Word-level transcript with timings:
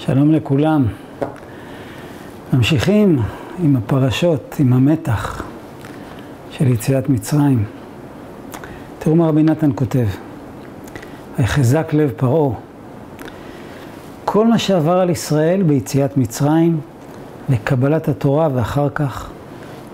שלום 0.00 0.32
לכולם. 0.32 0.86
ממשיכים 2.52 3.18
עם 3.62 3.76
הפרשות, 3.76 4.56
עם 4.58 4.72
המתח 4.72 5.42
של 6.50 6.66
יציאת 6.66 7.08
מצרים. 7.08 7.64
תראו 8.98 9.16
מה 9.16 9.28
רבי 9.28 9.42
נתן 9.42 9.70
כותב. 9.74 10.06
ויחזק 11.38 11.92
לב 11.92 12.10
פרעה. 12.16 12.54
כל 14.24 14.46
מה 14.46 14.58
שעבר 14.58 14.98
על 14.98 15.10
ישראל 15.10 15.62
ביציאת 15.62 16.16
מצרים, 16.16 16.80
לקבלת 17.48 18.08
התורה 18.08 18.48
ואחר 18.54 18.88
כך, 18.94 19.30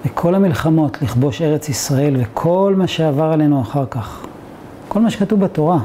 וכל 0.06 0.34
המלחמות 0.34 1.02
לכבוש 1.02 1.42
ארץ 1.42 1.68
ישראל, 1.68 2.16
וכל 2.18 2.74
מה 2.76 2.86
שעבר 2.86 3.32
עלינו 3.32 3.60
אחר 3.60 3.86
כך. 3.90 4.26
כל 4.88 5.00
מה 5.00 5.10
שכתוב 5.10 5.40
בתורה. 5.40 5.78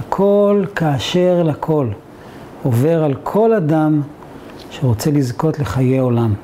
הכל 0.00 0.64
כאשר 0.74 1.42
לכל. 1.42 1.88
עובר 2.62 3.04
על 3.04 3.14
כל 3.22 3.52
אדם 3.52 4.02
שרוצה 4.70 5.10
לזכות 5.10 5.58
לחיי 5.58 5.98
עולם, 5.98 6.34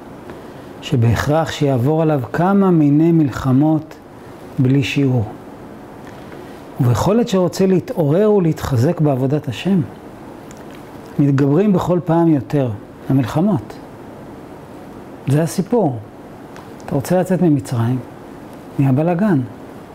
שבהכרח 0.83 1.51
שיעבור 1.51 2.03
עליו 2.03 2.21
כמה 2.33 2.71
מיני 2.71 3.13
מלחמות 3.13 3.95
בלי 4.59 4.83
שיעור. 4.83 5.25
ובכל 6.81 7.21
עת 7.21 7.29
שרוצה 7.29 7.67
להתעורר 7.67 8.33
ולהתחזק 8.33 9.01
בעבודת 9.01 9.49
השם, 9.49 9.81
מתגברים 11.19 11.73
בכל 11.73 11.99
פעם 12.05 12.29
יותר 12.29 12.71
המלחמות. 13.09 13.75
זה 15.29 15.43
הסיפור. 15.43 15.98
אתה 16.87 16.95
רוצה 16.95 17.21
לצאת 17.21 17.43
ממצרים, 17.43 17.98
נהיה 18.79 18.93
בלאגן. 18.93 19.41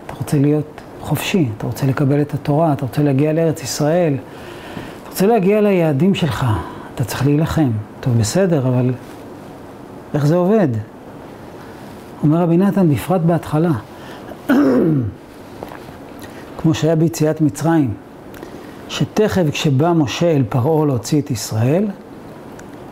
אתה 0.06 0.14
רוצה 0.14 0.38
להיות 0.38 0.82
חופשי, 1.02 1.50
אתה 1.58 1.66
רוצה 1.66 1.88
לקבל 1.88 2.22
את 2.22 2.34
התורה, 2.34 2.74
אתה 2.74 2.86
רוצה 2.86 3.04
להגיע 3.04 3.34
לארץ 3.34 3.64
ישראל, 3.64 4.16
רוצה 5.14 5.28
להגיע 5.28 5.62
ליעדים 5.62 6.16
שלך, 6.16 6.46
אתה 6.96 7.04
צריך 7.04 7.26
להילחם. 7.26 7.72
טוב, 8.00 8.18
בסדר, 8.18 8.68
אבל 8.68 8.92
איך 10.14 10.26
זה 10.26 10.36
עובד? 10.36 10.68
אומר 12.24 12.38
רבי 12.38 12.58
נתן, 12.58 12.90
בפרט 12.90 13.22
בהתחלה, 13.22 13.72
כמו 16.58 16.74
שהיה 16.74 16.96
ביציאת 16.96 17.42
מצרים, 17.42 17.94
שתכף 18.90 19.44
כשבא 19.52 19.94
משה 19.94 20.32
אל 20.32 20.44
פרעה 20.50 20.86
להוציא 20.86 21.22
את 21.22 21.32
ישראל, 21.32 21.86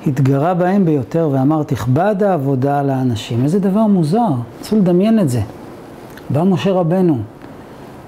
התגרה 0.07 0.53
בהם 0.53 0.85
ביותר 0.85 1.29
ואמר, 1.31 1.63
תכבד 1.63 2.15
העבודה 2.23 2.79
על 2.79 2.89
האנשים. 2.89 3.43
איזה 3.43 3.59
דבר 3.59 3.87
מוזר, 3.87 4.31
צריך 4.59 4.73
לדמיין 4.73 5.19
את 5.19 5.29
זה. 5.29 5.41
בא 6.29 6.43
משה 6.43 6.71
רבנו 6.71 7.17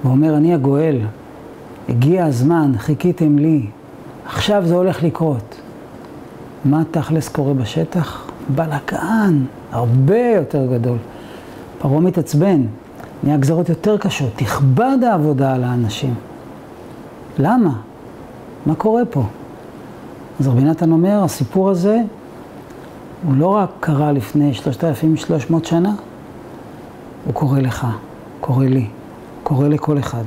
ואומר, 0.05 0.37
אני 0.37 0.53
הגואל, 0.53 0.99
הגיע 1.89 2.25
הזמן, 2.25 2.71
חיכיתם 2.77 3.37
לי, 3.37 3.65
עכשיו 4.25 4.63
זה 4.65 4.75
הולך 4.75 5.03
לקרות. 5.03 5.55
מה 6.65 6.83
תכלס 6.91 7.29
קורה 7.29 7.53
בשטח? 7.53 8.27
בלאגן, 8.49 9.43
הרבה 9.71 10.27
יותר 10.35 10.65
גדול. 10.65 10.97
פרעה 11.79 11.99
מתעצבן, 11.99 12.65
נהיה 13.23 13.37
גזרות 13.37 13.69
יותר 13.69 13.97
קשות, 13.97 14.29
תכבד 14.35 14.97
העבודה 15.07 15.53
על 15.53 15.63
האנשים. 15.63 16.13
למה? 17.37 17.73
מה 18.65 18.75
קורה 18.75 19.05
פה? 19.05 19.23
אז 20.39 20.47
רבי 20.47 20.61
נתן 20.61 20.91
אומר, 20.91 21.23
הסיפור 21.23 21.69
הזה 21.69 21.97
הוא 23.27 23.35
לא 23.37 23.47
רק 23.47 23.69
קרה 23.79 24.11
לפני 24.11 24.53
3,300 24.53 25.65
שנה, 25.65 25.93
הוא 27.25 27.33
קורה 27.33 27.61
לך, 27.61 27.87
קורה 28.39 28.65
לי, 28.65 28.87
קורה 29.43 29.67
לכל 29.67 29.99
אחד. 29.99 30.23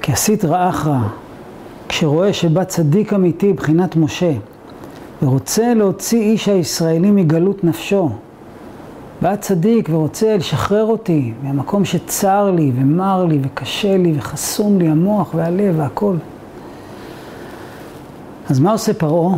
כי 0.00 0.12
עשית 0.12 0.44
רעך 0.44 0.86
רע, 0.86 1.08
כשרואה 1.92 2.32
שבא 2.32 2.64
צדיק 2.64 3.12
אמיתי 3.12 3.52
בחינת 3.52 3.96
משה, 3.96 4.32
ורוצה 5.22 5.74
להוציא 5.74 6.20
איש 6.20 6.48
הישראלי 6.48 7.10
מגלות 7.10 7.64
נפשו, 7.64 8.10
בא 9.22 9.36
צדיק 9.36 9.88
ורוצה 9.92 10.36
לשחרר 10.36 10.84
אותי 10.84 11.32
מהמקום 11.42 11.84
שצר 11.84 12.50
לי 12.50 12.72
ומר 12.76 13.24
לי 13.24 13.38
וקשה 13.42 13.96
לי 13.96 14.14
וחסום 14.18 14.78
לי 14.78 14.88
המוח 14.88 15.34
והלב 15.34 15.74
והכל. 15.78 16.14
אז 18.50 18.60
מה 18.60 18.72
עושה 18.72 18.94
פרעה? 18.94 19.36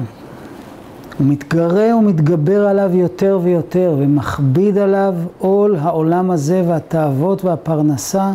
הוא 1.18 1.26
מתגרה 1.26 1.96
ומתגבר 1.96 2.66
עליו 2.66 2.90
יותר 2.94 3.38
ויותר 3.42 3.94
ומכביד 3.98 4.78
עליו 4.78 5.14
עול 5.38 5.76
העולם 5.80 6.30
הזה 6.30 6.64
והתאוות 6.68 7.44
והפרנסה 7.44 8.32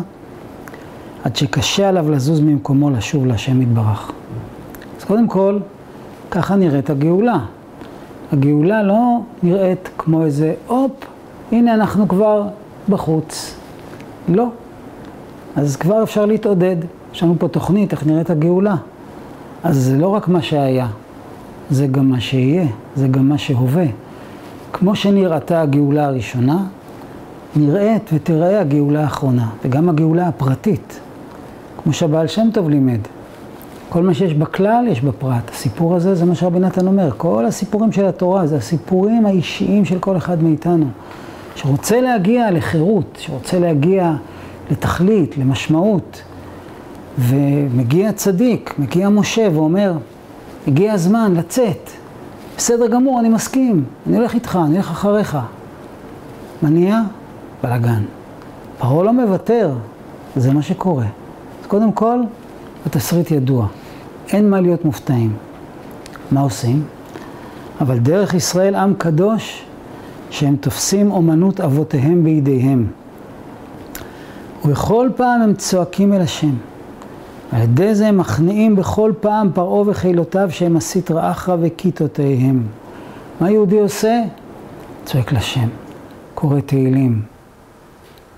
עד 1.24 1.36
שקשה 1.36 1.88
עליו 1.88 2.10
לזוז 2.10 2.40
ממקומו 2.40 2.90
לשוב 2.90 3.26
להשם 3.26 3.62
יתברך. 3.62 4.12
אז 4.98 5.04
קודם 5.04 5.28
כל, 5.28 5.58
ככה 6.30 6.56
נראית 6.56 6.90
הגאולה. 6.90 7.38
הגאולה 8.32 8.82
לא 8.82 9.18
נראית 9.42 9.88
כמו 9.98 10.24
איזה, 10.24 10.54
הופ, 10.66 10.92
הנה 11.52 11.74
אנחנו 11.74 12.08
כבר 12.08 12.42
בחוץ. 12.88 13.56
לא. 14.28 14.48
אז 15.56 15.76
כבר 15.76 16.02
אפשר 16.02 16.26
להתעודד. 16.26 16.76
יש 17.14 17.22
לנו 17.22 17.34
פה 17.38 17.48
תוכנית, 17.48 17.92
איך 17.92 18.06
נראית 18.06 18.30
הגאולה. 18.30 18.76
אז 19.62 19.76
זה 19.76 19.96
לא 19.96 20.08
רק 20.08 20.28
מה 20.28 20.42
שהיה, 20.42 20.86
זה 21.70 21.86
גם 21.86 22.08
מה 22.08 22.20
שיהיה, 22.20 22.66
זה 22.96 23.08
גם 23.08 23.28
מה 23.28 23.38
שהווה. 23.38 23.86
כמו 24.72 24.96
שנראתה 24.96 25.60
הגאולה 25.60 26.06
הראשונה, 26.06 26.58
נראית 27.56 28.10
ותראה 28.12 28.60
הגאולה 28.60 29.02
האחרונה, 29.02 29.48
וגם 29.64 29.88
הגאולה 29.88 30.28
הפרטית, 30.28 31.00
כמו 31.82 31.92
שהבעל 31.92 32.26
שם 32.26 32.48
טוב 32.52 32.70
לימד. 32.70 33.00
כל 33.88 34.02
מה 34.02 34.14
שיש 34.14 34.34
בכלל 34.34 34.84
יש 34.88 35.00
בפרט. 35.00 35.50
הסיפור 35.52 35.96
הזה 35.96 36.14
זה 36.14 36.24
מה 36.24 36.34
שרבי 36.34 36.58
נתן 36.58 36.86
אומר. 36.86 37.10
כל 37.16 37.46
הסיפורים 37.46 37.92
של 37.92 38.04
התורה 38.04 38.46
זה 38.46 38.56
הסיפורים 38.56 39.26
האישיים 39.26 39.84
של 39.84 39.98
כל 39.98 40.16
אחד 40.16 40.42
מאיתנו. 40.42 40.86
שרוצה 41.54 42.00
להגיע 42.00 42.50
לחירות, 42.50 43.18
שרוצה 43.20 43.58
להגיע 43.58 44.12
לתכלית, 44.70 45.38
למשמעות. 45.38 46.22
ומגיע 47.18 48.12
צדיק, 48.12 48.74
מגיע 48.78 49.08
משה 49.08 49.48
ואומר, 49.54 49.92
הגיע 50.68 50.92
הזמן 50.92 51.34
לצאת. 51.36 51.90
בסדר 52.56 52.86
גמור, 52.86 53.20
אני 53.20 53.28
מסכים, 53.28 53.84
אני 54.06 54.16
הולך 54.16 54.34
איתך, 54.34 54.58
אני 54.64 54.74
הולך 54.74 54.90
אחריך. 54.90 55.38
מה 56.62 56.70
נהיה? 56.70 57.02
בלאגן. 57.62 58.02
פרעה 58.78 59.04
לא 59.04 59.12
מוותר, 59.12 59.72
זה 60.36 60.52
מה 60.52 60.62
שקורה. 60.62 61.06
קודם 61.70 61.92
כל, 61.92 62.20
התסריט 62.86 63.30
ידוע. 63.30 63.66
אין 64.28 64.50
מה 64.50 64.60
להיות 64.60 64.84
מופתעים. 64.84 65.36
מה 66.30 66.40
עושים? 66.40 66.84
אבל 67.80 67.98
דרך 67.98 68.34
ישראל 68.34 68.74
עם 68.74 68.94
קדוש, 68.94 69.64
שהם 70.30 70.56
תופסים 70.56 71.12
אומנות 71.12 71.60
אבותיהם 71.60 72.24
בידיהם. 72.24 72.86
ובכל 74.64 75.08
פעם 75.16 75.42
הם 75.42 75.54
צועקים 75.54 76.12
אל 76.12 76.20
השם. 76.20 76.54
על 77.52 77.62
ידי 77.62 77.94
זה 77.94 78.08
הם 78.08 78.18
מכניעים 78.18 78.76
בכל 78.76 79.12
פעם 79.20 79.50
פרעה 79.54 79.90
וחילותיו 79.90 80.48
שהם 80.50 80.76
הסית 80.76 81.10
רעך 81.10 81.50
וכיתותיהם. 81.60 82.62
מה 83.40 83.50
יהודי 83.50 83.80
עושה? 83.80 84.22
צועק 85.04 85.32
לשם, 85.32 85.68
קורא 86.34 86.60
תהילים, 86.60 87.22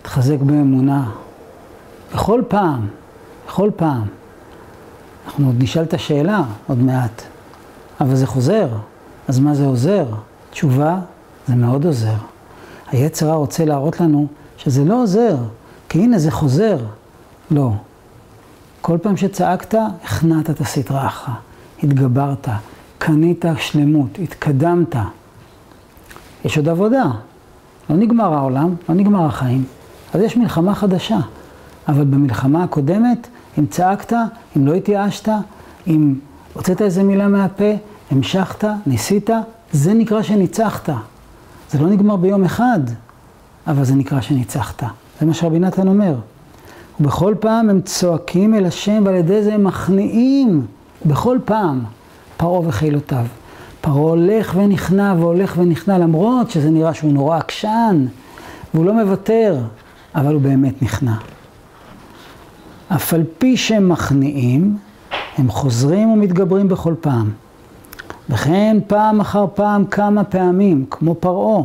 מתחזק 0.00 0.38
באמונה. 0.38 1.10
בכל 2.14 2.42
פעם, 2.48 2.86
בכל 3.46 3.70
פעם. 3.76 4.02
אנחנו 5.26 5.46
עוד 5.46 5.54
נשאל 5.58 5.82
את 5.82 5.94
השאלה 5.94 6.42
עוד 6.66 6.78
מעט, 6.78 7.22
אבל 8.00 8.16
זה 8.16 8.26
חוזר. 8.26 8.68
אז 9.28 9.38
מה 9.38 9.54
זה 9.54 9.66
עוזר? 9.66 10.06
תשובה, 10.50 10.98
זה 11.48 11.54
מאוד 11.54 11.86
עוזר. 11.86 12.14
היצר 12.90 13.26
הרע 13.26 13.36
רוצה 13.36 13.64
להראות 13.64 14.00
לנו 14.00 14.26
שזה 14.56 14.84
לא 14.84 15.02
עוזר, 15.02 15.36
כי 15.88 15.98
הנה 15.98 16.18
זה 16.18 16.30
חוזר. 16.30 16.78
לא. 17.50 17.72
כל 18.80 18.98
פעם 19.02 19.16
שצעקת, 19.16 19.74
הכנעת 20.04 20.50
את 20.50 20.60
הסטרה 20.60 21.06
אחת, 21.06 21.32
התגברת, 21.82 22.48
קנית 22.98 23.44
שלמות, 23.58 24.18
התקדמת. 24.22 24.96
יש 26.44 26.56
עוד 26.56 26.68
עבודה. 26.68 27.04
לא 27.90 27.96
נגמר 27.96 28.34
העולם, 28.34 28.74
לא 28.88 28.94
נגמר 28.94 29.26
החיים. 29.26 29.64
אז 30.14 30.20
יש 30.20 30.36
מלחמה 30.36 30.74
חדשה. 30.74 31.18
אבל 31.88 32.04
במלחמה 32.04 32.64
הקודמת, 32.64 33.28
אם 33.58 33.66
צעקת, 33.66 34.12
אם 34.56 34.66
לא 34.66 34.74
התייאשת, 34.74 35.28
אם 35.86 36.14
הוצאת 36.52 36.82
איזה 36.82 37.02
מילה 37.02 37.28
מהפה, 37.28 37.72
המשכת, 38.10 38.64
ניסית, 38.86 39.30
זה 39.72 39.94
נקרא 39.94 40.22
שניצחת. 40.22 40.88
זה 41.70 41.78
לא 41.78 41.86
נגמר 41.86 42.16
ביום 42.16 42.44
אחד, 42.44 42.80
אבל 43.66 43.84
זה 43.84 43.94
נקרא 43.94 44.20
שניצחת. 44.20 44.82
זה 45.20 45.26
מה 45.26 45.34
שרבי 45.34 45.58
נתן 45.58 45.88
אומר. 45.88 46.14
ובכל 47.00 47.34
פעם 47.40 47.70
הם 47.70 47.80
צועקים 47.80 48.54
אל 48.54 48.66
השם, 48.66 49.02
ועל 49.06 49.14
ידי 49.14 49.42
זה 49.42 49.54
הם 49.54 49.64
מכניעים 49.64 50.66
בכל 51.06 51.38
פעם 51.44 51.84
פרעה 52.36 52.68
וחילותיו. 52.68 53.24
פרעה 53.80 53.96
הולך 53.96 54.52
ונכנע 54.56 55.14
והולך 55.18 55.54
ונכנע, 55.58 55.98
למרות 55.98 56.50
שזה 56.50 56.70
נראה 56.70 56.94
שהוא 56.94 57.12
נורא 57.12 57.38
עקשן, 57.38 58.06
והוא 58.74 58.84
לא 58.86 58.94
מוותר, 58.94 59.58
אבל 60.14 60.34
הוא 60.34 60.42
באמת 60.42 60.82
נכנע. 60.82 61.14
אף 62.94 63.14
על 63.14 63.22
פי 63.38 63.56
שהם 63.56 63.88
מכניעים, 63.88 64.76
הם 65.38 65.50
חוזרים 65.50 66.10
ומתגברים 66.10 66.68
בכל 66.68 66.94
פעם. 67.00 67.30
וכן 68.30 68.76
פעם 68.86 69.20
אחר 69.20 69.46
פעם 69.54 69.84
כמה 69.84 70.24
פעמים, 70.24 70.84
כמו 70.90 71.14
פרעה, 71.14 71.62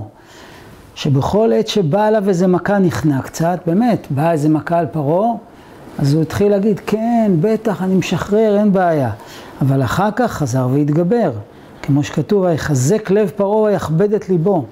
שבכל 0.96 1.52
עת 1.56 1.68
שבא 1.68 2.08
אליו 2.08 2.30
איזה 2.30 2.48
מכה 2.48 2.80
נכנע 2.80 3.22
קצת, 3.22 3.60
באמת, 3.66 4.08
באה 4.10 4.32
איזה 4.32 4.50
מכה 4.50 4.80
על 4.80 4.86
פרעה, 4.86 5.34
אז 6.00 6.14
הוא 6.14 6.22
התחיל 6.22 6.52
להגיד, 6.52 6.80
כן, 6.86 7.32
בטח, 7.42 7.82
אני 7.82 7.96
משחרר, 7.96 8.58
אין 8.60 8.74
בעיה. 8.74 9.12
אבל 9.62 9.84
אחר 9.84 10.10
כך 10.16 10.32
חזר 10.32 10.68
והתגבר, 10.74 11.32
כמו 11.82 12.04
שכתוב, 12.04 12.44
ויחזק 12.44 13.12
לב 13.12 13.32
פרעה 13.36 13.62
ויכבד 13.62 14.14
את 14.14 14.30
ליבו. 14.30 14.66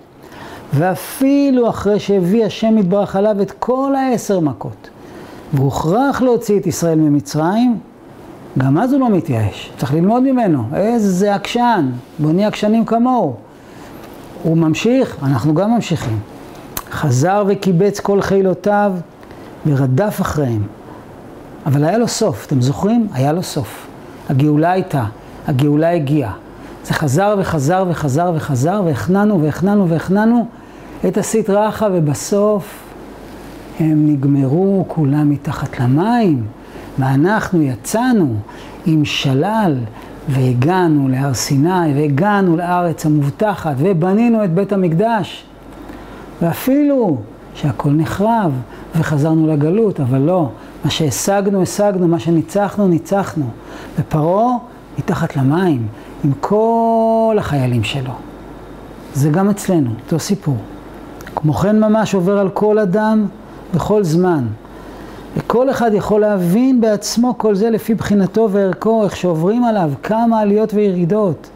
ואפילו 0.74 1.70
אחרי 1.70 2.00
שהביא 2.00 2.46
השם 2.46 2.78
יתברך 2.78 3.16
עליו 3.16 3.42
את 3.42 3.52
כל 3.52 3.96
העשר 3.96 4.40
מכות, 4.40 4.90
והוכרח 5.56 6.22
להוציא 6.22 6.60
את 6.60 6.68
ישראל 6.68 7.00
ממצרים, 7.00 7.80
גם 8.58 8.78
אז 8.78 8.94
הוא 8.94 9.00
לא 9.00 9.10
מתייאש, 9.10 9.72
צריך 9.78 9.94
ללמוד 9.94 10.24
ממנו, 10.24 10.64
איזה 10.74 11.36
עקשן, 11.36 11.90
בוא 12.20 12.32
נהיה 12.32 12.48
עקשנים 12.48 12.86
כמוהו. 12.86 13.36
הוא 14.44 14.58
ממשיך, 14.58 15.18
אנחנו 15.24 15.54
גם 15.54 15.72
ממשיכים. 15.72 16.20
חזר 16.92 17.44
וקיבץ 17.48 18.00
כל 18.00 18.22
חילותיו 18.22 18.94
ורדף 19.66 20.22
אחריהם. 20.22 20.64
אבל 21.66 21.84
היה 21.84 21.98
לו 21.98 22.08
סוף, 22.08 22.46
אתם 22.46 22.62
זוכרים? 22.62 23.08
היה 23.14 23.34
לו 23.34 23.44
סוף. 23.44 23.88
הגאולה 24.30 24.72
הייתה, 24.72 25.06
הגאולה 25.48 25.92
הגיעה. 25.92 26.32
זה 26.86 26.94
חזר 26.94 27.36
וחזר 27.40 27.86
וחזר 27.90 28.32
וחזר, 28.36 28.82
והכנענו 28.86 29.42
והכנענו 29.42 29.90
והכנענו 29.90 30.46
את 31.08 31.18
הסטרא 31.18 31.70
אחא, 31.70 31.88
ובסוף 31.94 32.85
הם 33.80 34.08
נגמרו 34.08 34.86
כולם 34.88 35.30
מתחת 35.30 35.80
למים, 35.80 36.44
ואנחנו 37.00 37.62
יצאנו 37.62 38.36
עם 38.86 39.06
שלל, 39.06 39.78
והגענו 40.30 41.08
להר 41.08 41.34
סיני, 41.34 41.94
והגענו 41.96 42.58
לארץ 42.58 43.06
המובטחת, 43.06 43.76
ובנינו 43.78 44.44
את 44.44 44.54
בית 44.54 44.74
המקדש. 44.74 45.46
ואפילו 46.42 47.18
שהכל 47.56 47.90
נחרב, 47.90 48.52
וחזרנו 48.96 49.48
לגלות, 49.48 50.00
אבל 50.00 50.20
לא, 50.20 50.50
מה 50.86 50.90
שהשגנו, 50.90 51.62
השגנו, 51.62 52.08
מה 52.08 52.20
שניצחנו, 52.20 52.88
ניצחנו. 52.88 53.46
ופרעה 54.00 54.58
מתחת 54.98 55.36
למים, 55.36 55.88
עם 56.24 56.32
כל 56.40 57.36
החיילים 57.40 57.84
שלו. 57.84 58.12
זה 59.14 59.30
גם 59.30 59.50
אצלנו, 59.50 59.90
אותו 60.06 60.20
סיפור. 60.20 60.58
כמו 61.36 61.54
כן 61.54 61.80
ממש 61.80 62.14
עובר 62.14 62.40
על 62.40 62.50
כל 62.50 62.80
אדם 62.80 63.26
בכל 63.74 64.04
זמן. 64.04 64.46
וכל 65.38 65.70
אחד 65.70 65.92
יכול 65.94 66.22
להבין 66.22 66.82
בעצמו 66.82 67.34
כל 67.38 67.56
זה 67.56 67.70
לפי 67.70 67.94
בחינתו 67.94 68.50
וערכו, 68.52 69.04
איך 69.04 69.16
שעוברים 69.16 69.64
עליו, 69.64 69.92
כמה 70.04 70.40
עליות 70.40 70.74
וירידות, 70.74 71.50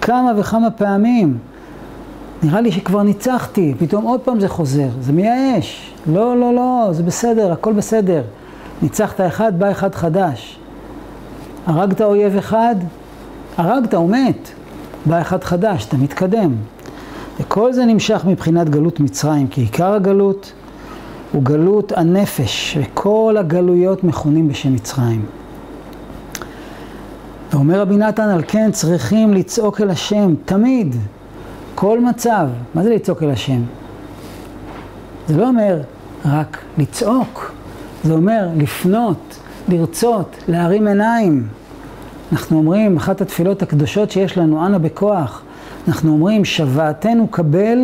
כמה 0.00 0.32
וכמה 0.36 0.70
פעמים. 0.70 1.38
נראה 2.42 2.60
לי 2.60 2.72
שכבר 2.72 3.02
ניצחתי, 3.02 3.74
פתאום 3.78 4.04
עוד 4.04 4.20
פעם 4.20 4.40
זה 4.40 4.48
חוזר, 4.48 4.88
זה 5.00 5.12
מייאש. 5.12 5.92
לא, 6.06 6.40
לא, 6.40 6.54
לא, 6.54 6.88
זה 6.90 7.02
בסדר, 7.02 7.52
הכל 7.52 7.72
בסדר. 7.72 8.22
ניצחת 8.82 9.20
אחד, 9.20 9.58
בא 9.58 9.70
אחד 9.70 9.94
חדש. 9.94 10.58
הרגת 11.66 12.00
אויב 12.00 12.36
אחד, 12.36 12.74
הרגת, 13.56 13.94
הוא 13.94 14.10
מת. 14.10 14.48
בא 15.06 15.20
אחד 15.20 15.44
חדש, 15.44 15.86
אתה 15.86 15.96
מתקדם. 15.96 16.54
וכל 17.40 17.72
זה 17.72 17.84
נמשך 17.84 18.24
מבחינת 18.26 18.68
גלות 18.68 19.00
מצרים, 19.00 19.48
כי 19.48 19.60
עיקר 19.60 19.94
הגלות 19.94 20.52
הוא 21.32 21.42
גלות 21.42 21.92
הנפש, 21.92 22.78
וכל 22.80 23.36
הגלויות 23.38 24.04
מכונים 24.04 24.48
בשם 24.48 24.74
מצרים. 24.74 25.26
ואומר 27.52 27.80
רבי 27.80 27.96
נתן, 27.96 28.28
על 28.28 28.42
כן 28.48 28.70
צריכים 28.72 29.34
לצעוק 29.34 29.80
אל 29.80 29.90
השם, 29.90 30.34
תמיד, 30.44 30.96
כל 31.74 32.00
מצב. 32.00 32.48
מה 32.74 32.82
זה 32.82 32.94
לצעוק 32.94 33.22
אל 33.22 33.30
השם? 33.30 33.62
זה 35.28 35.36
לא 35.36 35.48
אומר 35.48 35.80
רק 36.24 36.58
לצעוק, 36.78 37.52
זה 38.04 38.12
אומר 38.12 38.48
לפנות, 38.56 39.38
לרצות, 39.68 40.36
להרים 40.48 40.86
עיניים. 40.86 41.46
אנחנו 42.32 42.58
אומרים, 42.58 42.96
אחת 42.96 43.20
התפילות 43.20 43.62
הקדושות 43.62 44.10
שיש 44.10 44.38
לנו, 44.38 44.66
אנא 44.66 44.78
בכוח, 44.78 45.42
אנחנו 45.88 46.12
אומרים, 46.12 46.44
שוועתנו 46.44 47.28
קבל 47.28 47.78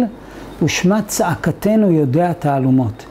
ושמע 0.62 1.02
צעקתנו 1.02 1.90
יודע 1.90 2.32
תעלומות. 2.32 3.04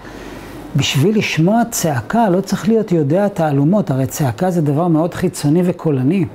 בשביל 0.77 1.17
לשמוע 1.17 1.61
צעקה 1.71 2.29
לא 2.29 2.41
צריך 2.41 2.67
להיות 2.67 2.91
יודע 2.91 3.27
תעלומות, 3.27 3.91
הרי 3.91 4.05
צעקה 4.07 4.51
זה 4.51 4.61
דבר 4.61 4.87
מאוד 4.87 5.13
חיצוני 5.13 5.61
וקולני. 5.65 6.25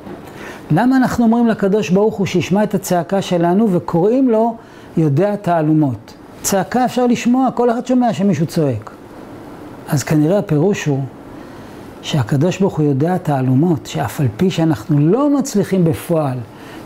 למה 0.71 0.97
אנחנו 0.97 1.25
אומרים 1.25 1.47
לקדוש 1.47 1.91
ברוך 1.91 2.15
הוא 2.15 2.27
שישמע 2.27 2.63
את 2.63 2.75
הצעקה 2.75 3.23
שלנו 3.23 3.73
וקוראים 3.73 4.31
לו 4.31 4.57
יודע 4.97 5.37
תעלומות? 5.37 6.15
צעקה 6.43 6.85
אפשר 6.85 7.07
לשמוע, 7.07 7.51
כל 7.55 7.71
אחד 7.71 7.87
שומע 7.87 8.13
שמישהו 8.13 8.47
צועק. 8.47 8.91
אז 9.89 10.03
כנראה 10.03 10.39
הפירוש 10.39 10.85
הוא 10.85 11.01
שהקדוש 12.03 12.59
ברוך 12.59 12.79
הוא 12.79 12.87
יודע 12.87 13.19
תעלומות, 13.19 13.87
שאף 13.87 14.21
על 14.21 14.29
פי 14.37 14.51
שאנחנו 14.51 14.99
לא 14.99 15.39
מצליחים 15.39 15.85
בפועל 15.85 16.39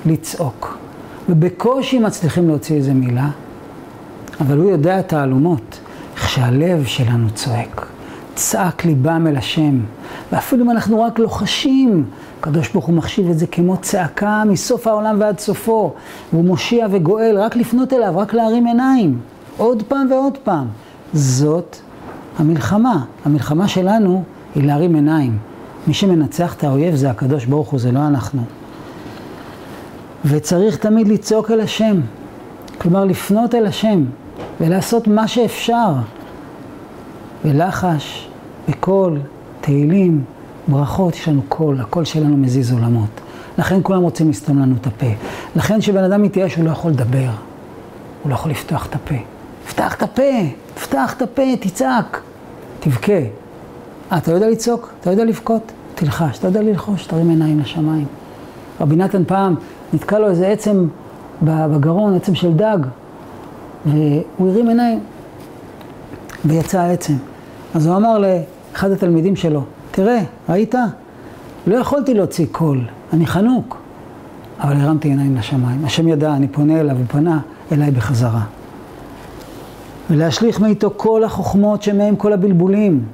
לצעוק, 0.07 0.79
ובקושי 1.29 1.99
מצליחים 1.99 2.49
להוציא 2.49 2.77
איזה 2.77 2.95
מילה, 2.95 3.29
אבל 4.41 4.59
הוא 4.59 4.71
יודע 4.71 5.03
תעלומות. 5.03 5.81
איך 6.37 6.45
שהלב 6.45 6.85
שלנו 6.85 7.31
צועק, 7.35 7.87
צעק 8.35 8.85
ליבם 8.85 9.27
אל 9.27 9.37
השם, 9.37 9.81
ואפילו 10.33 10.65
אם 10.65 10.71
אנחנו 10.71 11.03
רק 11.03 11.19
לוחשים, 11.19 12.05
הקדוש 12.41 12.69
ברוך 12.69 12.85
הוא 12.85 12.95
מחשיב 12.95 13.31
את 13.31 13.39
זה 13.39 13.47
כמו 13.47 13.77
צעקה 13.77 14.43
מסוף 14.47 14.87
העולם 14.87 15.17
ועד 15.21 15.39
סופו, 15.39 15.93
והוא 16.33 16.45
מושיע 16.45 16.87
וגואל, 16.91 17.39
רק 17.39 17.57
לפנות 17.57 17.93
אליו, 17.93 18.13
רק 18.17 18.35
להרים 18.35 18.67
עיניים, 18.67 19.19
עוד 19.57 19.83
פעם 19.83 20.07
ועוד 20.11 20.39
פעם. 20.45 20.67
זאת 21.13 21.77
המלחמה. 22.39 23.05
המלחמה 23.25 23.69
שלנו 23.69 24.23
היא 24.55 24.67
להרים 24.67 24.95
עיניים. 24.95 25.39
מי 25.87 25.95
שמנצח 25.95 26.55
את 26.55 26.65
האויב 26.65 26.95
זה 26.95 27.11
הקדוש 27.11 27.45
ברוך 27.45 27.69
הוא, 27.69 27.81
זה 27.81 27.93
לא 27.93 28.07
אנחנו. 28.07 28.43
וצריך 30.25 30.77
תמיד 30.77 31.09
לצעוק 31.09 31.51
אל 31.51 31.61
השם, 31.61 32.01
כלומר 32.79 33.05
לפנות 33.05 33.55
אל 33.55 33.67
השם. 33.67 34.05
ולעשות 34.61 35.09
מה 35.09 35.29
שאפשר. 35.29 35.93
ולחש, 37.45 38.29
וקול, 38.69 39.19
תהילים, 39.61 40.25
ברכות, 40.69 41.15
יש 41.15 41.29
לנו 41.29 41.43
קול, 41.49 41.81
הקול 41.81 42.05
שלנו 42.05 42.37
מזיז 42.37 42.73
עולמות. 42.73 43.21
לכן 43.59 43.81
כולם 43.83 44.03
רוצים 44.03 44.31
לסתום 44.31 44.59
לנו 44.59 44.75
את 44.81 44.87
הפה. 44.87 45.07
לכן 45.57 45.81
כשבן 45.81 46.05
אדם 46.05 46.23
מתייאש 46.23 46.55
הוא 46.55 46.65
לא 46.65 46.71
יכול 46.71 46.91
לדבר, 46.91 47.29
הוא 48.23 48.31
לא 48.31 48.35
יכול 48.35 48.51
לפתוח 48.51 48.87
את 48.87 48.95
הפה. 48.95 49.15
פתח 49.69 49.95
את 49.95 50.03
הפה, 50.03 50.23
פתח 50.83 51.15
את 51.17 51.23
הפה, 51.23 51.43
תצעק, 51.61 52.21
תבכה. 52.81 53.13
אה, 54.13 54.19
אתה 54.19 54.33
יודע 54.33 54.51
לצעוק? 54.51 54.93
אתה 55.01 55.11
יודע 55.11 55.25
לבכות? 55.25 55.73
תלחש. 55.95 56.39
אתה 56.39 56.47
יודע 56.47 56.63
ללחוש? 56.63 57.07
תרים 57.07 57.31
עיניים 57.31 57.61
לשמיים. 57.61 58.07
רבי 58.81 58.97
נתן 58.97 59.25
פעם 59.25 59.55
נתקע 59.93 60.19
לו 60.19 60.29
איזה 60.29 60.49
עצם 60.49 60.87
בגרון, 61.43 62.15
עצם 62.15 62.35
של 62.35 62.53
דג. 62.55 62.79
והוא 63.87 64.51
הרים 64.51 64.69
עיניים 64.69 65.01
ויצא 66.45 66.81
העצם. 66.81 67.15
אז 67.77 67.87
הוא 67.87 67.97
אמר 67.97 68.19
לאחד 68.19 68.91
התלמידים 68.91 69.37
שלו, 69.37 69.63
תראה, 69.91 70.23
ראית? 70.49 70.75
לא 71.67 71.77
יכולתי 71.77 72.15
להוציא 72.15 72.47
קול, 72.53 72.81
אני 73.13 73.27
חנוק. 73.27 73.77
אבל 74.61 74.77
הרמתי 74.81 75.09
עיניים 75.09 75.37
לשמיים. 75.37 75.85
השם 75.85 76.09
ידע, 76.09 76.35
אני 76.35 76.49
פונה 76.49 76.81
אליו, 76.81 76.97
הוא 76.97 77.05
פנה 77.09 77.39
אליי 77.73 77.91
בחזרה. 77.91 78.43
ולהשליך 80.11 80.61
מאיתו 80.61 80.91
כל 80.97 81.25
החוכמות 81.25 81.83
שמהם 81.83 82.17
כל 82.17 82.33
הבלבולים. 82.33 83.05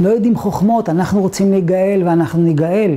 לא 0.00 0.08
יודעים 0.08 0.36
חוכמות, 0.36 0.88
אנחנו 0.88 1.20
רוצים 1.20 1.50
להיגאל 1.50 2.02
ואנחנו 2.04 2.42
ניגאל. 2.42 2.96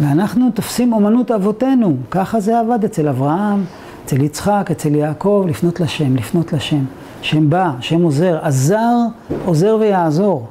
ואנחנו 0.00 0.50
תופסים 0.50 0.92
אומנות 0.92 1.30
אבותינו, 1.30 1.96
ככה 2.10 2.40
זה 2.40 2.60
עבד 2.60 2.84
אצל 2.84 3.08
אברהם, 3.08 3.64
אצל 4.04 4.22
יצחק, 4.22 4.68
אצל 4.70 4.94
יעקב, 4.94 5.44
לפנות 5.48 5.80
לשם, 5.80 6.16
לפנות 6.16 6.52
לשם. 6.52 6.84
שם 7.22 7.50
בא, 7.50 7.70
שם 7.80 8.02
עוזר, 8.02 8.38
עזר, 8.42 8.96
עוזר 9.44 9.76
ויעזור. 9.80 10.46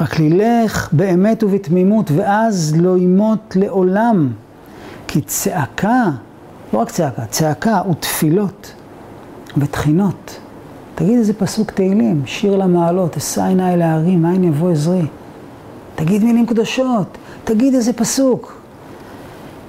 רק 0.00 0.18
לילך 0.18 0.88
באמת 0.92 1.42
ובתמימות, 1.42 2.10
ואז 2.10 2.74
לא 2.76 2.98
ימות 2.98 3.56
לעולם. 3.56 4.32
כי 5.06 5.20
צעקה, 5.20 6.04
לא 6.72 6.78
רק 6.78 6.90
צעקה, 6.90 7.26
צעקה 7.26 7.82
ותפילות 7.90 8.72
ותחינות. 9.56 10.38
תגיד 10.94 11.18
איזה 11.18 11.32
פסוק 11.32 11.70
תהילים, 11.70 12.22
שיר 12.26 12.56
למעלות, 12.56 13.16
אשא 13.16 13.42
עיניי 13.44 13.76
להרים, 13.76 14.22
מאין 14.22 14.44
יבוא 14.44 14.70
עזרי. 14.70 15.06
תגיד 15.94 16.24
מילים 16.24 16.46
קדושות, 16.46 17.18
תגיד 17.44 17.74
איזה 17.74 17.92
פסוק. 17.92 18.60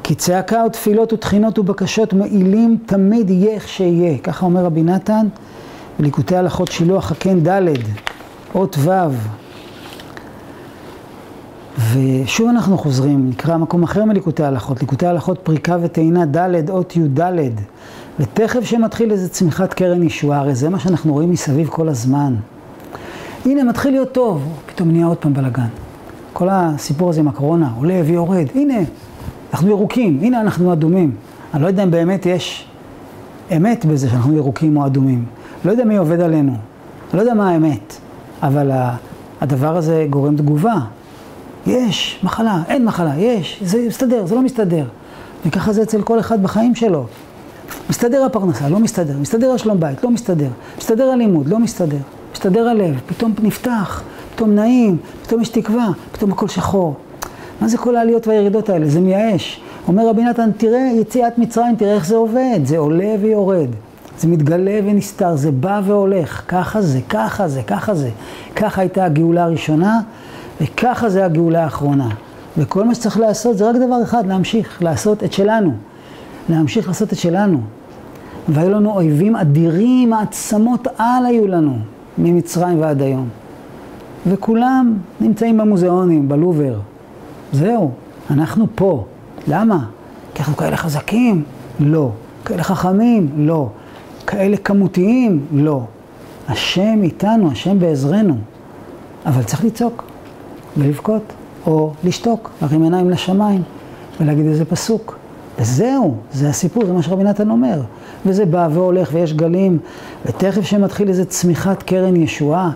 כי 0.03 0.15
צעקה 0.15 0.63
ותפילות 0.65 1.13
ותחינות 1.13 1.59
ובקשות 1.59 2.13
מועילים 2.13 2.77
תמיד 2.85 3.29
יהיה 3.29 3.53
איך 3.53 3.67
שיהיה. 3.67 4.17
ככה 4.17 4.45
אומר 4.45 4.65
רבי 4.65 4.83
נתן 4.83 5.27
בליקוטי 5.99 6.35
הלכות 6.35 6.71
שילוח 6.71 7.11
הקן 7.11 7.39
ד', 7.47 7.61
אות 8.55 8.75
ו'. 8.79 8.91
ושוב 11.93 12.49
אנחנו 12.49 12.77
חוזרים, 12.77 13.29
נקרא 13.29 13.57
מקום 13.57 13.83
אחר 13.83 14.05
מליקוטי 14.05 14.43
ההלכות, 14.43 14.81
ליקוטי 14.81 15.05
ההלכות 15.05 15.39
פריקה 15.43 15.77
וטעינה 15.81 16.25
ד' 16.25 16.69
אות 16.69 16.95
י"ד, 16.95 17.21
ותכף 18.19 18.63
שמתחיל 18.63 19.11
איזה 19.11 19.29
צמיחת 19.29 19.73
קרן 19.73 20.03
ישועה, 20.03 20.39
הרי 20.39 20.55
זה 20.55 20.69
מה 20.69 20.79
שאנחנו 20.79 21.13
רואים 21.13 21.31
מסביב 21.31 21.67
כל 21.67 21.89
הזמן. 21.89 22.35
הנה 23.45 23.63
מתחיל 23.63 23.91
להיות 23.91 24.11
טוב, 24.11 24.41
פתאום 24.65 24.91
נהיה 24.91 25.05
עוד 25.05 25.17
פעם 25.17 25.33
בלאגן. 25.33 25.67
כל 26.33 26.47
הסיפור 26.51 27.09
הזה 27.09 27.19
עם 27.19 27.27
הקורונה, 27.27 27.71
עולה 27.77 28.01
ויורד, 28.05 28.45
הנה, 28.55 28.77
אנחנו 29.53 29.69
ירוקים, 29.69 30.19
הנה 30.21 30.41
אנחנו 30.41 30.73
אדומים. 30.73 31.11
אני 31.53 31.61
לא 31.61 31.67
יודע 31.67 31.83
אם 31.83 31.91
באמת 31.91 32.25
יש 32.25 32.65
אמת 33.57 33.85
בזה 33.85 34.09
שאנחנו 34.09 34.37
ירוקים 34.37 34.77
או 34.77 34.85
אדומים. 34.85 35.25
לא 35.65 35.71
יודע 35.71 35.83
מי 35.83 35.97
עובד 35.97 36.21
עלינו, 36.21 36.53
לא 37.13 37.19
יודע 37.19 37.33
מה 37.33 37.49
האמת, 37.49 37.97
אבל 38.43 38.71
הדבר 39.41 39.77
הזה 39.77 40.07
גורם 40.09 40.37
תגובה. 40.37 40.75
יש 41.67 42.19
מחלה, 42.23 42.61
אין 42.67 42.85
מחלה, 42.85 43.17
יש, 43.17 43.61
זה 43.65 43.85
מסתדר, 43.87 44.25
זה 44.25 44.35
לא 44.35 44.41
מסתדר. 44.41 44.85
וככה 45.45 45.73
זה 45.73 45.81
אצל 45.81 46.01
כל 46.01 46.19
אחד 46.19 46.43
בחיים 46.43 46.75
שלו. 46.75 47.05
מסתדר 47.89 48.25
הפרנסה, 48.25 48.69
לא 48.69 48.79
מסתדר. 48.79 49.17
מסתדר 49.21 49.51
השלום 49.51 49.79
בית, 49.79 50.03
לא 50.03 50.09
מסתדר. 50.09 50.49
מסתדר 50.77 51.03
הלימוד, 51.03 51.47
לא 51.47 51.59
מסתדר. 51.59 51.97
מסתדר 52.33 52.67
הלב, 52.67 52.99
פתאום 53.07 53.33
נפתח, 53.43 54.03
פתאום 54.35 54.55
נעים, 54.55 54.97
פתאום 55.23 55.41
יש 55.41 55.49
תקווה, 55.49 55.87
פתאום 56.11 56.31
הכל 56.31 56.47
שחור. 56.47 56.95
מה 57.61 57.67
זה 57.67 57.77
כל 57.77 57.95
העליות 57.95 58.27
והירידות 58.27 58.69
האלה? 58.69 58.89
זה 58.89 58.99
מייאש. 58.99 59.61
אומר 59.87 60.09
רבי 60.09 60.23
נתן, 60.23 60.49
תראה 60.57 60.91
יציאת 60.95 61.37
מצרים, 61.37 61.75
תראה 61.75 61.93
איך 61.93 62.05
זה 62.05 62.15
עובד. 62.15 62.59
זה 62.63 62.77
עולה 62.77 63.15
ויורד. 63.21 63.69
זה 64.19 64.27
מתגלה 64.27 64.79
ונסתר, 64.85 65.35
זה 65.35 65.51
בא 65.51 65.81
והולך. 65.85 66.41
ככה 66.47 66.81
זה, 66.81 66.99
ככה 67.09 67.47
זה, 67.47 67.63
ככה 67.63 67.95
זה. 67.95 68.09
ככה 68.55 68.81
הייתה 68.81 69.05
הגאולה 69.05 69.43
הראשונה, 69.43 69.99
וככה 70.61 71.09
זה 71.09 71.25
הגאולה 71.25 71.63
האחרונה. 71.63 72.09
וכל 72.57 72.83
מה 72.83 72.95
שצריך 72.95 73.19
לעשות 73.19 73.57
זה 73.57 73.69
רק 73.69 73.75
דבר 73.75 74.03
אחד, 74.03 74.27
להמשיך 74.27 74.83
לעשות 74.83 75.23
את 75.23 75.33
שלנו. 75.33 75.73
להמשיך 76.49 76.87
לעשות 76.87 77.13
את 77.13 77.17
שלנו. 77.17 77.61
והיו 78.49 78.69
לנו 78.69 78.91
אויבים 78.91 79.35
אדירים, 79.35 80.09
מעצמות 80.09 80.87
על 80.97 81.25
היו 81.25 81.47
לנו, 81.47 81.77
ממצרים 82.17 82.81
ועד 82.81 83.01
היום. 83.01 83.29
וכולם 84.27 84.93
נמצאים 85.21 85.57
במוזיאונים, 85.57 86.29
בלובר. 86.29 86.79
זהו, 87.53 87.91
אנחנו 88.31 88.67
פה. 88.75 89.05
למה? 89.47 89.85
כי 90.33 90.39
אנחנו 90.39 90.57
כאלה 90.57 90.77
חזקים? 90.77 91.43
לא. 91.79 92.11
כאלה 92.45 92.63
חכמים? 92.63 93.29
לא. 93.37 93.69
כאלה 94.27 94.57
כמותיים? 94.57 95.45
לא. 95.51 95.81
השם 96.47 96.99
איתנו, 97.03 97.51
השם 97.51 97.79
בעזרנו. 97.79 98.35
אבל 99.25 99.43
צריך 99.43 99.65
לצעוק 99.65 100.03
ולבכות, 100.77 101.33
או 101.65 101.93
לשתוק, 102.03 102.51
להרים 102.61 102.83
עיניים 102.83 103.09
לשמיים 103.09 103.61
ולהגיד 104.21 104.45
איזה 104.45 104.65
פסוק. 104.65 105.17
וזהו, 105.59 106.15
זה 106.33 106.49
הסיפור, 106.49 106.85
זה 106.85 106.93
מה 106.93 107.01
שרבי 107.01 107.23
נתן 107.23 107.49
אומר. 107.49 107.81
וזה 108.25 108.45
בא 108.45 108.67
והולך 108.71 109.09
ויש 109.13 109.33
גלים, 109.33 109.79
ותכף 110.25 110.61
שמתחיל 110.61 111.09
איזה 111.09 111.25
צמיחת 111.25 111.83
קרן 111.83 112.15
ישועה, 112.15 112.71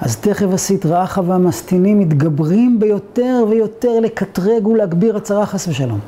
אז 0.00 0.16
תכף 0.16 0.46
הסטרא 0.52 1.04
אחא 1.04 1.20
והמסטינים 1.26 1.98
מתגברים 1.98 2.80
ביותר 2.80 3.44
ויותר 3.48 4.00
לקטרג 4.00 4.66
ולהגביר 4.66 5.16
הצרה 5.16 5.46
חס 5.46 5.68
ושלום. 5.68 5.98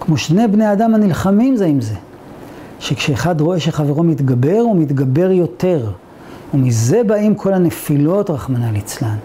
כמו 0.00 0.16
שני 0.16 0.48
בני 0.48 0.72
אדם 0.72 0.94
הנלחמים 0.94 1.56
זה 1.56 1.66
עם 1.66 1.80
זה, 1.80 1.94
שכשאחד 2.80 3.40
רואה 3.40 3.60
שחברו 3.60 4.02
מתגבר, 4.02 4.58
הוא 4.58 4.76
מתגבר 4.76 5.30
יותר. 5.30 5.90
ומזה 6.54 7.02
באים 7.04 7.34
כל 7.34 7.54
הנפילות, 7.54 8.30
רחמנא 8.30 8.66
ליצלן, 8.72 9.16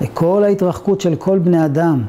וכל 0.00 0.44
ההתרחקות 0.44 1.00
של 1.00 1.14
כל 1.14 1.38
בני 1.38 1.64
אדם. 1.64 2.02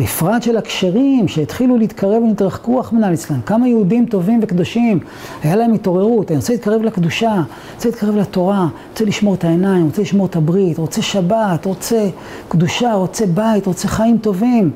בפרט 0.00 0.42
של 0.42 0.56
הכשרים 0.56 1.28
שהתחילו 1.28 1.76
להתקרב 1.76 2.22
ולהתרחקו, 2.22 2.78
רחמנא 2.78 3.06
ליצלן. 3.06 3.40
כמה 3.46 3.68
יהודים 3.68 4.06
טובים 4.06 4.40
וקדושים, 4.42 5.00
היה 5.42 5.56
להם 5.56 5.72
התעוררות, 5.72 6.30
אני 6.30 6.36
רוצה 6.36 6.52
להתקרב 6.52 6.82
לקדושה, 6.82 7.42
רוצה 7.74 7.88
להתקרב 7.88 8.16
לתורה, 8.16 8.68
רוצה 8.90 9.04
לשמור 9.04 9.34
את 9.34 9.44
העיניים, 9.44 9.84
רוצה 9.84 10.02
לשמור 10.02 10.26
את 10.26 10.36
הברית, 10.36 10.78
רוצה 10.78 11.02
שבת, 11.02 11.64
רוצה 11.64 12.08
קדושה, 12.48 12.94
רוצה 12.94 13.26
בית, 13.26 13.66
רוצה 13.66 13.88
חיים 13.88 14.18
טובים. 14.18 14.70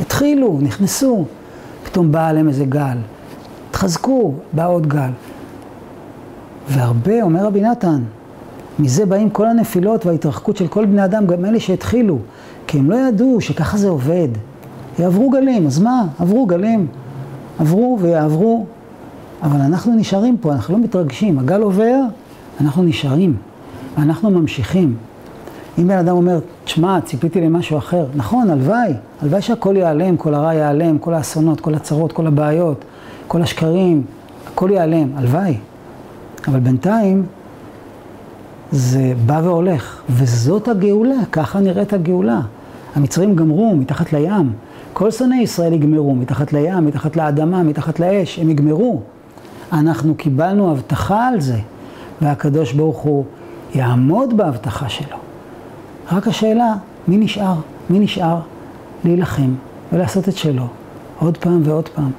התחילו, 0.00 0.58
נכנסו, 0.62 1.24
פתאום 1.84 2.12
בא 2.12 2.28
עליהם 2.28 2.48
איזה 2.48 2.64
גל. 2.64 2.96
התחזקו, 3.74 4.34
בא 4.52 4.66
עוד 4.66 4.86
גל. 4.86 5.10
והרבה, 6.68 7.22
אומר 7.22 7.46
רבי 7.46 7.60
נתן, 7.60 8.02
מזה 8.78 9.06
באים 9.06 9.30
כל 9.30 9.46
הנפילות 9.46 10.06
וההתרחקות 10.06 10.56
של 10.56 10.66
כל 10.66 10.86
בני 10.86 11.04
אדם, 11.04 11.26
גם 11.26 11.44
אלה 11.44 11.60
שהתחילו, 11.60 12.18
כי 12.66 12.78
הם 12.78 12.90
לא 12.90 12.96
ידעו 12.96 13.40
שככה 13.40 13.76
זה 13.76 13.88
עובד. 13.88 14.28
יעברו 14.98 15.30
גלים, 15.30 15.66
אז 15.66 15.78
מה? 15.78 16.06
עברו 16.18 16.46
גלים, 16.46 16.86
עברו 17.58 17.98
ויעברו, 18.00 18.66
אבל 19.42 19.60
אנחנו 19.60 19.94
נשארים 19.94 20.36
פה, 20.40 20.52
אנחנו 20.52 20.74
לא 20.78 20.84
מתרגשים. 20.84 21.38
הגל 21.38 21.62
עובר, 21.62 22.00
אנחנו 22.60 22.82
נשארים, 22.82 23.36
ואנחנו 23.98 24.30
ממשיכים. 24.30 24.96
אם 25.78 25.88
בן 25.88 25.98
אדם 25.98 26.16
אומר, 26.16 26.38
תשמע, 26.64 27.00
ציפיתי 27.00 27.40
למשהו 27.40 27.78
אחר, 27.78 28.06
נכון, 28.14 28.50
הלוואי, 28.50 28.92
הלוואי 29.22 29.42
שהכל 29.42 29.76
ייעלם, 29.76 30.16
כל 30.16 30.34
הרע 30.34 30.54
ייעלם, 30.54 30.98
כל 30.98 31.14
האסונות, 31.14 31.60
כל 31.60 31.74
הצרות, 31.74 32.12
כל 32.12 32.26
הבעיות, 32.26 32.84
כל 33.28 33.42
השקרים, 33.42 34.02
הכל 34.46 34.70
ייעלם, 34.70 35.08
הלוואי. 35.16 35.56
אבל 36.48 36.60
בינתיים 36.60 37.26
זה 38.72 39.12
בא 39.26 39.40
והולך, 39.44 40.00
וזאת 40.10 40.68
הגאולה, 40.68 41.24
ככה 41.32 41.60
נראית 41.60 41.92
הגאולה. 41.92 42.40
המצרים 42.96 43.36
גמרו 43.36 43.76
מתחת 43.76 44.12
לים, 44.12 44.52
כל 44.92 45.10
שונאי 45.10 45.38
ישראל 45.38 45.72
יגמרו, 45.72 46.14
מתחת 46.14 46.52
לים, 46.52 46.86
מתחת 46.86 47.16
לאדמה, 47.16 47.62
מתחת 47.62 48.00
לאש, 48.00 48.38
הם 48.38 48.50
יגמרו. 48.50 49.00
אנחנו 49.72 50.14
קיבלנו 50.14 50.70
הבטחה 50.70 51.28
על 51.28 51.40
זה, 51.40 51.58
והקדוש 52.22 52.72
ברוך 52.72 52.98
הוא 52.98 53.24
יעמוד 53.74 54.36
בהבטחה 54.36 54.88
שלו. 54.88 55.16
רק 56.12 56.28
השאלה, 56.28 56.74
מי 57.08 57.16
נשאר? 57.16 57.54
מי 57.90 57.98
נשאר? 57.98 58.40
להילחם 59.04 59.54
ולעשות 59.92 60.28
את 60.28 60.36
שלו, 60.36 60.66
עוד 61.18 61.38
פעם 61.38 61.60
ועוד 61.64 61.88
פעם. 61.88 62.10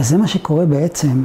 וזה 0.00 0.16
מה 0.16 0.26
שקורה 0.26 0.66
בעצם 0.66 1.22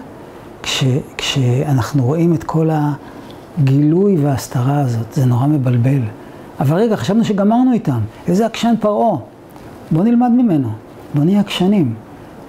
כש, 0.63 0.84
כשאנחנו 1.17 2.05
רואים 2.05 2.34
את 2.34 2.44
כל 2.44 2.70
הגילוי 2.72 4.17
וההסתרה 4.17 4.79
הזאת, 4.79 5.13
זה 5.13 5.25
נורא 5.25 5.48
מבלבל. 5.48 6.01
אבל 6.60 6.77
רגע, 6.77 6.96
חשבנו 6.96 7.24
שגמרנו 7.25 7.74
איתם, 7.74 8.00
איזה 8.27 8.46
עקשן 8.46 8.74
פרעה. 8.79 9.17
בוא 9.91 10.03
נלמד 10.03 10.32
ממנו, 10.32 10.70
בוא 11.13 11.24
נהיה 11.24 11.39
עקשנים. 11.39 11.94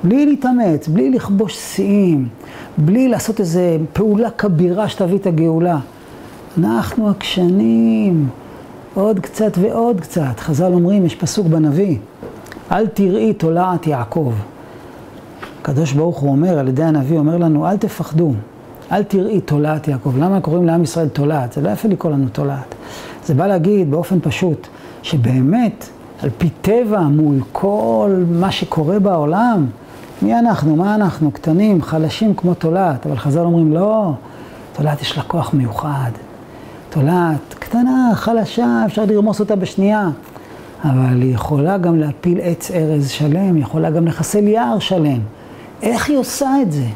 בלי 0.04 0.26
להתאמץ, 0.26 0.88
בלי 0.88 1.11
לכבוש 1.11 1.56
שיאים, 1.56 2.28
בלי 2.78 3.09
לעשות 3.09 3.40
איזו 3.40 3.61
פעולה 3.92 4.30
כבירה 4.30 4.88
שתביא 4.88 5.18
את 5.18 5.26
הגאולה. 5.26 5.78
אנחנו 6.59 7.09
עקשנים, 7.09 8.28
עוד 8.95 9.21
קצת 9.21 9.59
ועוד 9.61 10.00
קצת. 10.00 10.40
חז"ל 10.40 10.73
אומרים, 10.73 11.06
יש 11.06 11.14
פסוק 11.14 11.47
בנביא, 11.47 11.99
אל 12.73 12.87
תראי 12.87 13.33
תולעת 13.33 13.87
יעקב. 13.87 14.33
הקדוש 15.67 15.93
ברוך 15.93 16.19
הוא 16.19 16.31
אומר, 16.31 16.59
על 16.59 16.69
ידי 16.69 16.85
הנביא, 16.85 17.19
אומר 17.19 17.37
לנו, 17.37 17.69
אל 17.69 17.77
תפחדו, 17.77 18.33
אל 18.93 19.03
תראי 19.03 19.41
תולעת 19.41 19.89
יעקב. 19.89 20.13
למה 20.19 20.41
קוראים 20.41 20.67
לעם 20.67 20.83
ישראל 20.83 21.09
תולעת? 21.09 21.53
זה 21.53 21.61
לא 21.61 21.71
יפה 21.71 21.89
לקרוא 21.89 22.13
לנו 22.13 22.29
תולעת. 22.33 22.75
זה 23.25 23.35
בא 23.35 23.47
להגיד 23.47 23.91
באופן 23.91 24.19
פשוט, 24.23 24.67
שבאמת, 25.03 25.89
על 26.23 26.31
פי 26.39 26.49
טבע, 26.61 27.01
מול 27.01 27.37
כל 27.53 28.25
מה 28.31 28.51
שקורה 28.51 28.99
בעולם, 28.99 29.67
מי 30.23 30.39
אנחנו? 30.39 30.77
מה 30.77 30.95
אנחנו? 30.95 31.31
קטנים, 31.31 31.83
חלשים 31.83 32.35
כמו 32.35 32.55
תולעת. 32.55 33.07
אבל 33.07 33.17
חז"ל 33.17 33.41
אומרים, 33.41 33.73
לא, 33.73 34.13
תולעת 34.73 35.03
יש 35.03 35.17
לה 35.17 35.23
כוח 35.23 35.55
מיוחד. 35.55 36.11
תולעת 36.91 37.55
קטנה, 37.59 38.11
חלשה, 38.15 38.83
אפשר 38.87 39.05
לרמוס 39.05 39.41
אותה 39.41 39.57
בשנייה. 39.57 40.11
אבל 40.85 41.23
היא 41.23 41.35
יכולה 41.35 41.79
גם 41.79 41.99
להפיל 41.99 42.39
עץ 42.43 42.71
ארז 42.71 43.11
שלם, 43.11 43.55
היא 43.55 43.63
יכולה 43.63 43.91
גם 43.91 44.07
לחסל 44.07 44.49
יער 44.49 44.79
שלם. 44.79 45.36
איך 45.83 46.09
היא 46.09 46.18
עושה 46.18 46.50
את 46.62 46.73
זה? 46.73 46.87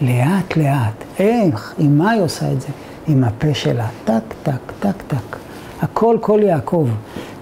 לאט 0.00 0.56
לאט. 0.56 1.04
איך? 1.18 1.74
עם 1.78 1.98
מה 1.98 2.10
היא 2.10 2.22
עושה 2.22 2.52
את 2.52 2.60
זה? 2.60 2.68
עם 3.06 3.24
הפה 3.24 3.54
שלה. 3.54 3.86
טק, 4.04 4.34
טק, 4.42 4.72
טק, 4.80 5.02
טק. 5.08 5.36
הכל 5.82 6.18
כל 6.20 6.40
יעקב. 6.42 6.88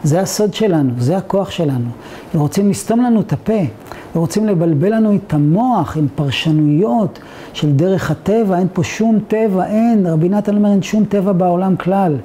זה 0.03 0.21
הסוד 0.21 0.55
שלנו, 0.55 0.93
זה 0.99 1.17
הכוח 1.17 1.51
שלנו. 1.51 1.89
ורוצים 2.35 2.71
לסתום 2.71 3.01
לנו 3.01 3.21
את 3.21 3.33
הפה, 3.33 3.61
ורוצים 4.17 4.47
לבלבל 4.47 4.95
לנו 4.95 5.15
את 5.15 5.35
המוח 5.35 5.97
עם 5.97 6.07
פרשנויות 6.15 7.19
של 7.53 7.73
דרך 7.73 8.11
הטבע, 8.11 8.59
אין 8.59 8.69
פה 8.73 8.85
שום 8.85 9.19
טבע, 9.29 9.67
אין, 9.67 10.07
רבי 10.07 10.29
נתן 10.29 10.57
אומר 10.57 10.71
אין 10.71 10.83
שום 10.83 11.05
טבע 11.05 11.33
בעולם 11.33 11.77
כלל. 11.77 12.17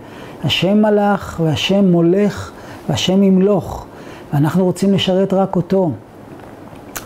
השם 0.44 0.82
מלך 0.82 1.40
והשם 1.44 1.92
מולך 1.92 2.52
והשם 2.90 3.24
ימלוך, 3.24 3.86
ואנחנו 4.34 4.66
רוצים 4.66 4.94
לשרת 4.94 5.34
רק 5.34 5.56
אותו. 5.56 5.92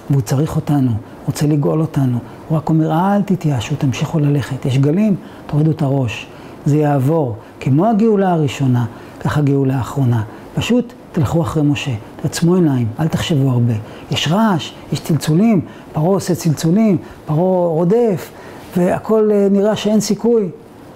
והוא 0.10 0.22
צריך 0.22 0.56
אותנו, 0.56 0.92
רוצה 1.26 1.48
לגאול 1.48 1.82
אותנו. 1.82 2.18
הוא 2.48 2.58
רק 2.58 2.70
אומר, 2.70 2.92
אל 2.92 3.22
תתייאשו, 3.22 3.76
תמשיכו 3.76 4.20
ללכת. 4.20 4.66
יש 4.66 4.78
גלים, 4.78 5.16
תורידו 5.48 5.72
את 5.72 5.82
הראש. 5.82 6.28
זה 6.66 6.78
יעבור. 6.78 7.36
כמו 7.60 7.86
הגאולה 7.86 8.32
הראשונה, 8.32 8.86
ככה 9.20 9.40
הגאולה 9.40 9.78
האחרונה. 9.78 10.24
פשוט 10.56 10.94
תלכו 11.12 11.42
אחרי 11.42 11.64
משה, 11.64 11.92
תעצמו 12.22 12.56
עיניים, 12.56 12.88
אל 13.00 13.08
תחשבו 13.08 13.50
הרבה. 13.50 13.74
יש 14.12 14.28
רעש, 14.28 14.72
יש 14.92 15.00
צלצולים, 15.00 15.62
פרעה 15.94 16.08
עושה 16.08 16.36
צלצולים, 16.36 16.98
פרעה 17.26 17.68
רודף, 17.68 18.32
והכל 18.78 19.30
אה, 19.34 19.48
נראה 19.52 19.76
שאין 19.76 20.00
סיכוי. 20.00 20.50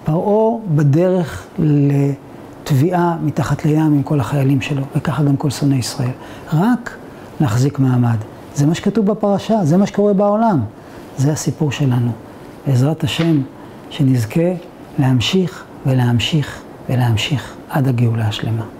פרעה 0.04 0.58
בדרך 0.74 1.46
לתביעה 1.58 3.16
מתחת 3.22 3.64
לים 3.64 3.80
עם 3.80 4.02
כל 4.02 4.20
החיילים 4.20 4.60
שלו, 4.60 4.82
וככה 4.96 5.22
גם 5.22 5.36
כל 5.36 5.50
שונאי 5.50 5.78
ישראל. 5.78 6.10
רק 6.52 6.96
להחזיק 7.40 7.78
מעמד. 7.78 8.16
זה 8.54 8.66
מה 8.66 8.74
שכתוב 8.74 9.06
בפרשה, 9.06 9.64
זה 9.64 9.76
מה 9.76 9.86
שקורה 9.86 10.12
בעולם. 10.12 10.60
זה 11.18 11.32
הסיפור 11.32 11.72
שלנו. 11.72 12.10
בעזרת 12.66 13.04
השם, 13.04 13.42
שנזכה 13.90 14.52
להמשיך 14.98 15.64
ולהמשיך 15.86 16.62
ולהמשיך 16.88 17.54
עד 17.70 17.88
הגאולה 17.88 18.28
השלמה. 18.28 18.79